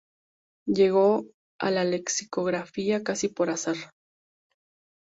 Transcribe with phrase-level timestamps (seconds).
[0.65, 1.27] Llegó
[1.59, 3.75] a la lexicografía casi por azar.